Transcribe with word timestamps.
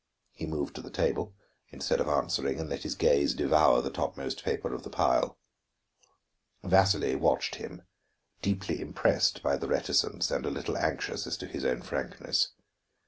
He 0.31 0.47
moved 0.47 0.73
to 0.73 0.81
the 0.81 0.89
table, 0.89 1.35
instead 1.69 2.01
of 2.01 2.07
answering, 2.07 2.59
and 2.59 2.67
let 2.67 2.81
his 2.81 2.95
gaze 2.95 3.35
devour 3.35 3.83
the 3.83 3.91
topmost 3.91 4.43
paper 4.43 4.73
of 4.73 4.81
the 4.81 4.89
pile. 4.89 5.37
Vasili 6.63 7.15
watched 7.15 7.57
him, 7.57 7.83
deeply 8.41 8.81
impressed 8.81 9.43
by 9.43 9.57
the 9.57 9.67
reticence 9.67 10.31
and 10.31 10.43
a 10.43 10.49
little 10.49 10.75
anxious 10.75 11.27
as 11.27 11.37
to 11.37 11.45
his 11.45 11.63
own 11.63 11.83
frankness. 11.83 12.51